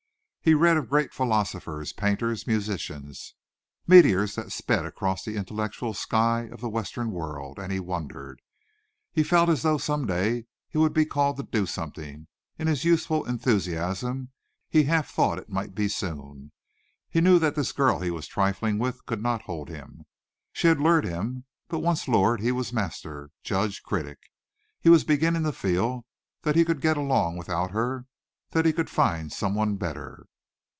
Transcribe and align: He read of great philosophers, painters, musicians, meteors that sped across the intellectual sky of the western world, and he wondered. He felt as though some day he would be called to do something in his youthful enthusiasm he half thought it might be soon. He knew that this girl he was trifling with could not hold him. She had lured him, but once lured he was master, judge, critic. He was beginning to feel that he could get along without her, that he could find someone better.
He 0.43 0.55
read 0.55 0.75
of 0.75 0.89
great 0.89 1.13
philosophers, 1.13 1.93
painters, 1.93 2.47
musicians, 2.47 3.35
meteors 3.85 4.33
that 4.33 4.51
sped 4.51 4.87
across 4.87 5.23
the 5.23 5.35
intellectual 5.35 5.93
sky 5.93 6.49
of 6.51 6.61
the 6.61 6.67
western 6.69 7.11
world, 7.11 7.59
and 7.59 7.71
he 7.71 7.79
wondered. 7.79 8.41
He 9.11 9.21
felt 9.21 9.49
as 9.49 9.61
though 9.61 9.77
some 9.77 10.07
day 10.07 10.47
he 10.67 10.79
would 10.79 10.93
be 10.93 11.05
called 11.05 11.37
to 11.37 11.43
do 11.43 11.67
something 11.67 12.25
in 12.57 12.65
his 12.65 12.83
youthful 12.83 13.23
enthusiasm 13.27 14.31
he 14.67 14.85
half 14.85 15.11
thought 15.13 15.37
it 15.37 15.51
might 15.51 15.75
be 15.75 15.87
soon. 15.87 16.51
He 17.07 17.21
knew 17.21 17.37
that 17.37 17.53
this 17.53 17.71
girl 17.71 17.99
he 17.99 18.09
was 18.09 18.25
trifling 18.25 18.79
with 18.79 19.05
could 19.05 19.21
not 19.21 19.43
hold 19.43 19.69
him. 19.69 20.07
She 20.51 20.65
had 20.67 20.79
lured 20.79 21.05
him, 21.05 21.45
but 21.67 21.81
once 21.81 22.07
lured 22.07 22.41
he 22.41 22.51
was 22.51 22.73
master, 22.73 23.29
judge, 23.43 23.83
critic. 23.83 24.17
He 24.79 24.89
was 24.89 25.03
beginning 25.03 25.43
to 25.43 25.51
feel 25.51 26.07
that 26.41 26.55
he 26.55 26.65
could 26.65 26.81
get 26.81 26.97
along 26.97 27.37
without 27.37 27.69
her, 27.69 28.07
that 28.49 28.65
he 28.65 28.73
could 28.73 28.89
find 28.89 29.31
someone 29.31 29.75
better. 29.77 30.25